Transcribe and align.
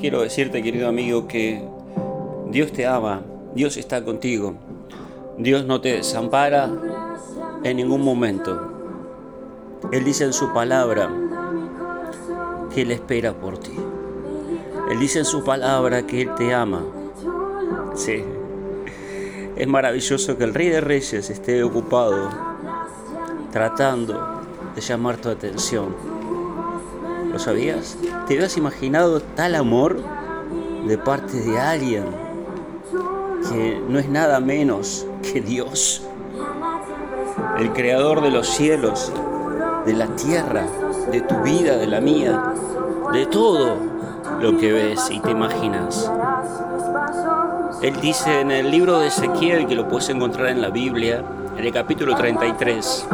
quiero 0.00 0.22
decirte, 0.22 0.62
querido 0.62 0.88
amigo, 0.88 1.28
que 1.28 1.62
Dios 2.48 2.72
te 2.72 2.86
ama, 2.86 3.22
Dios 3.54 3.76
está 3.76 4.02
contigo, 4.02 4.54
Dios 5.36 5.66
no 5.66 5.80
te 5.80 5.92
desampara 5.92 6.70
en 7.62 7.76
ningún 7.76 8.02
momento. 8.02 8.58
Él 9.92 10.04
dice 10.04 10.24
en 10.24 10.32
su 10.32 10.52
palabra 10.52 11.10
que 12.74 12.82
Él 12.82 12.90
espera 12.90 13.34
por 13.34 13.58
ti. 13.58 13.72
Él 14.90 14.98
dice 14.98 15.20
en 15.20 15.24
su 15.24 15.44
palabra 15.44 16.06
que 16.06 16.22
Él 16.22 16.34
te 16.34 16.54
ama. 16.54 16.82
Sí. 17.94 18.24
Es 19.56 19.68
maravilloso 19.68 20.38
que 20.38 20.44
el 20.44 20.54
Rey 20.54 20.68
de 20.68 20.80
Reyes 20.80 21.28
esté 21.28 21.62
ocupado 21.62 22.30
tratando 23.52 24.40
de 24.74 24.80
llamar 24.80 25.18
tu 25.18 25.28
atención. 25.28 26.19
¿Lo 27.32 27.38
sabías? 27.38 27.96
¿Te 28.26 28.34
habías 28.34 28.56
imaginado 28.56 29.20
tal 29.20 29.54
amor 29.54 29.98
de 30.86 30.98
parte 30.98 31.40
de 31.40 31.58
alguien 31.58 32.04
que 33.48 33.80
no 33.88 33.98
es 33.98 34.08
nada 34.08 34.40
menos 34.40 35.06
que 35.22 35.40
Dios? 35.40 36.02
El 37.58 37.72
creador 37.72 38.20
de 38.22 38.30
los 38.30 38.48
cielos, 38.48 39.12
de 39.86 39.92
la 39.92 40.08
tierra, 40.16 40.64
de 41.12 41.20
tu 41.20 41.36
vida, 41.42 41.76
de 41.76 41.86
la 41.86 42.00
mía, 42.00 42.52
de 43.12 43.26
todo 43.26 43.76
lo 44.40 44.58
que 44.58 44.72
ves 44.72 45.08
y 45.10 45.20
te 45.20 45.30
imaginas. 45.30 46.10
Él 47.80 47.98
dice 48.00 48.40
en 48.40 48.50
el 48.50 48.70
libro 48.70 48.98
de 48.98 49.06
Ezequiel, 49.06 49.66
que 49.66 49.74
lo 49.76 49.88
puedes 49.88 50.08
encontrar 50.08 50.48
en 50.48 50.60
la 50.60 50.70
Biblia, 50.70 51.24
en 51.56 51.64
el 51.64 51.72
capítulo 51.72 52.14
33, 52.16 53.06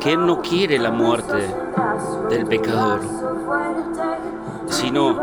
que 0.00 0.12
Él 0.12 0.26
no 0.26 0.42
quiere 0.42 0.78
la 0.78 0.90
muerte 0.90 1.46
del 2.32 2.46
pecador, 2.46 3.00
sino 4.66 5.18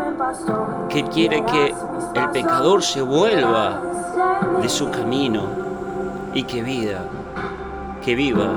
que 0.88 1.04
quiere 1.04 1.44
que 1.44 1.74
el 2.14 2.30
pecador 2.30 2.82
se 2.82 3.02
vuelva 3.02 3.80
de 4.62 4.68
su 4.68 4.90
camino 4.90 5.42
y 6.32 6.44
que 6.44 6.62
vida, 6.62 7.04
que 8.02 8.14
viva. 8.14 8.48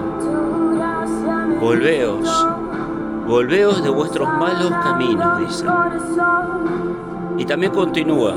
Volveos, 1.59 2.47
volveos 3.27 3.83
de 3.83 3.89
vuestros 3.89 4.27
malos 4.37 4.71
caminos, 4.83 5.39
dice. 5.39 5.65
Y 7.37 7.45
también 7.45 7.71
continúa. 7.71 8.35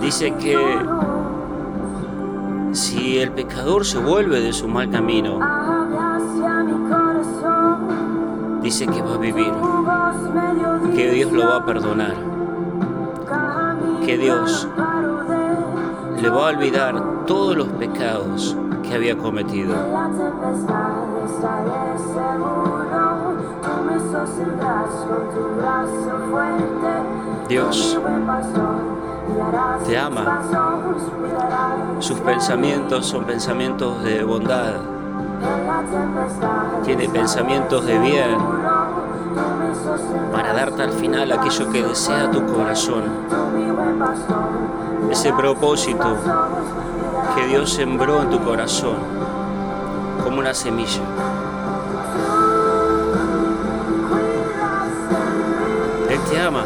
Dice 0.00 0.34
que 0.34 0.58
si 2.72 3.18
el 3.18 3.32
pecador 3.32 3.86
se 3.86 3.98
vuelve 3.98 4.40
de 4.40 4.52
su 4.52 4.68
mal 4.68 4.90
camino, 4.90 5.40
dice 8.66 8.84
que 8.88 9.00
va 9.00 9.14
a 9.14 9.18
vivir, 9.18 9.52
que 10.96 11.10
Dios 11.12 11.30
lo 11.30 11.46
va 11.46 11.56
a 11.58 11.64
perdonar, 11.64 12.14
que 14.04 14.18
Dios 14.18 14.68
le 16.20 16.28
va 16.28 16.48
a 16.48 16.50
olvidar 16.50 17.24
todos 17.26 17.56
los 17.56 17.68
pecados 17.68 18.56
que 18.82 18.94
había 18.94 19.16
cometido. 19.16 19.72
Dios 27.48 28.00
te 29.86 29.96
ama. 29.96 30.42
Sus 32.00 32.18
pensamientos 32.18 33.06
son 33.06 33.24
pensamientos 33.26 34.02
de 34.02 34.24
bondad. 34.24 34.95
Tiene 36.84 37.08
pensamientos 37.08 37.84
de 37.86 37.98
bien 37.98 38.38
para 40.32 40.52
darte 40.52 40.82
al 40.82 40.92
final 40.92 41.32
aquello 41.32 41.70
que 41.70 41.82
desea 41.82 42.30
tu 42.30 42.44
corazón. 42.46 43.04
Ese 45.10 45.32
propósito 45.32 46.16
que 47.34 47.46
Dios 47.46 47.70
sembró 47.70 48.22
en 48.22 48.30
tu 48.30 48.42
corazón 48.42 48.96
como 50.22 50.38
una 50.38 50.54
semilla. 50.54 51.02
Él 56.10 56.20
te 56.30 56.40
ama. 56.40 56.64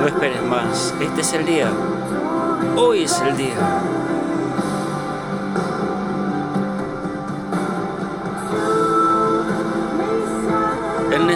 No 0.00 0.06
esperes 0.06 0.44
más. 0.44 0.94
Este 1.00 1.20
es 1.20 1.32
el 1.32 1.44
día. 1.46 1.68
Hoy 2.76 3.04
es 3.04 3.20
el 3.20 3.36
día. 3.36 3.56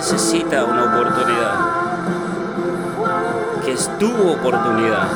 Necesita 0.02 0.64
una 0.64 0.82
oportunidad. 0.86 1.54
Que 3.64 3.70
es 3.70 3.88
tu 4.00 4.10
oportunidad. 4.32 5.06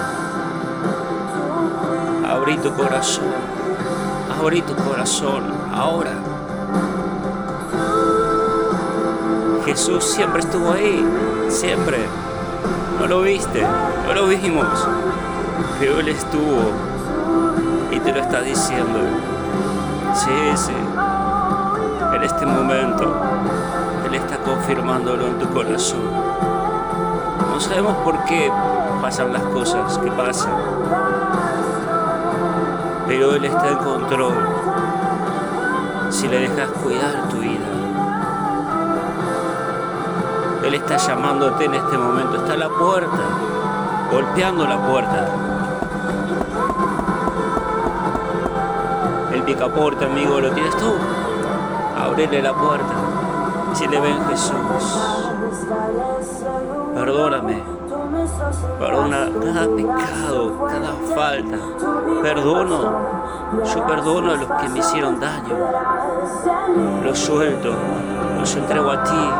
Abrí 2.25 2.57
tu 2.59 2.73
corazón. 2.73 3.25
Abrí 4.41 4.63
tu 4.63 4.77
corazón 4.77 5.43
ahora. 5.75 6.13
Jesús 9.65 10.05
siempre 10.05 10.43
estuvo 10.43 10.71
ahí. 10.71 11.05
Siempre. 11.49 11.99
No 13.01 13.09
lo 13.09 13.23
viste. 13.23 13.67
No 14.07 14.15
lo 14.15 14.29
vimos. 14.29 14.69
Pero 15.81 15.99
Él 15.99 16.11
estuvo. 16.11 16.71
Y 17.91 17.99
te 17.99 18.13
lo 18.13 18.21
está 18.21 18.41
diciendo. 18.41 19.01
Sí, 20.15 20.31
sí. 20.55 20.77
En 22.15 22.23
este 22.23 22.47
momento. 22.47 23.13
Está 24.17 24.39
confirmándolo 24.39 25.27
en 25.27 25.39
tu 25.39 25.47
corazón. 25.51 26.01
No 27.53 27.61
sabemos 27.61 27.95
por 27.99 28.25
qué 28.25 28.51
pasan 29.03 29.31
las 29.31 29.43
cosas 29.43 29.99
que 29.99 30.11
pasan. 30.11 30.55
Pero 33.07 33.35
Él 33.35 33.45
está 33.45 33.69
en 33.69 33.77
control. 33.77 34.35
Si 36.09 36.29
le 36.29 36.49
dejas 36.49 36.71
cuidar 36.83 37.29
tu 37.29 37.37
vida. 37.37 37.67
Él 40.65 40.75
está 40.75 40.97
llamándote 40.97 41.67
en 41.67 41.75
este 41.75 41.99
momento. 41.99 42.37
Está 42.37 42.55
a 42.55 42.57
la 42.57 42.71
puerta. 42.71 43.23
Golpeando 44.11 44.67
la 44.67 44.79
puerta. 44.79 45.29
El 49.35 49.43
picaporte, 49.43 50.07
amigo, 50.07 50.41
lo 50.41 50.51
tienes 50.53 50.75
tú. 50.79 50.95
Ábrele 52.03 52.41
la 52.41 52.55
puerta. 52.55 53.06
Si 53.77 53.87
le 53.87 54.01
ven 54.01 54.17
Jesús. 54.31 54.55
Perdóname. 56.95 57.63
Perdona 58.79 59.29
cada 59.39 59.67
pecado, 59.77 60.67
cada 60.67 60.93
falta. 61.15 61.59
Perdono. 62.23 62.81
Yo 63.63 63.87
perdono 63.87 64.33
a 64.33 64.37
los 64.37 64.51
que 64.51 64.69
me 64.71 64.79
hicieron 64.79 65.21
daño. 65.21 65.59
Los 67.05 67.19
suelto. 67.19 67.75
Los 68.41 68.57
entrego 68.57 68.91
a 68.93 69.05
ti. 69.05 69.31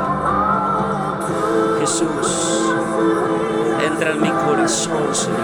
Jesús. 1.81 2.75
Entra 3.87 4.11
en 4.11 4.21
mi 4.21 4.31
corazón, 4.31 5.15
Señor. 5.15 5.39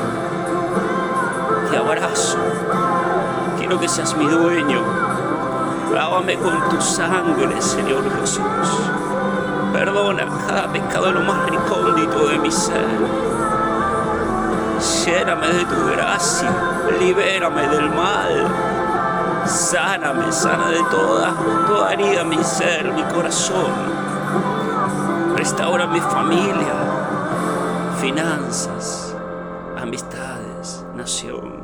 Te 1.71 1.79
abrazo. 1.79 2.37
Quiero 3.57 3.81
que 3.81 3.89
seas 3.89 4.15
mi 4.19 4.27
dueño. 4.27 5.22
Lávame 5.93 6.37
con 6.39 6.69
tu 6.71 6.81
sangre, 6.81 7.61
Señor 7.61 8.05
Jesús. 8.19 8.41
Perdona 9.73 10.27
cada 10.47 10.73
pecado 10.73 11.13
lo 11.13 11.21
más 11.21 11.51
recóndito 11.51 12.29
de 12.29 12.39
mi 12.39 12.51
ser. 12.51 12.99
Lléname 15.05 15.49
de 15.49 15.65
tu 15.67 15.87
gracia. 15.93 16.51
Libérame 16.99 17.69
del 17.69 17.91
mal. 17.91 18.47
Sáname, 19.45 20.33
sana 20.33 20.69
de 20.69 20.83
toda, 20.91 21.35
toda 21.67 21.93
herida 21.93 22.25
mi 22.25 22.43
ser, 22.43 22.91
mi 22.93 23.03
corazón. 23.05 23.73
Restaura 25.37 25.87
mi 25.87 26.01
familia, 26.01 26.75
finanzas, 28.01 29.15
amistades, 29.77 30.87
nación. 30.95 31.61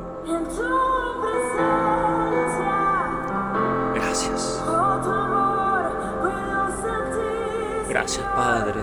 Gracias, 7.88 8.26
Padre. 8.34 8.80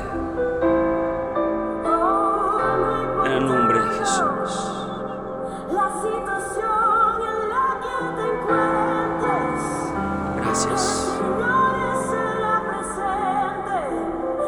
En 3.26 3.32
el 3.32 3.48
nombre 3.48 3.80
de 3.80 3.90
Jesús. 4.00 4.76
Gracias. 10.38 11.12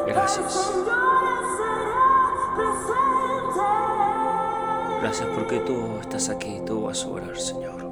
Gracias. 0.07 0.73
Gracias 5.01 5.29
porque 5.35 5.59
tú 5.59 5.99
estás 6.01 6.29
aquí, 6.29 6.61
tú 6.65 6.83
vas 6.83 7.03
a 7.05 7.07
orar, 7.07 7.37
Señor. 7.37 7.86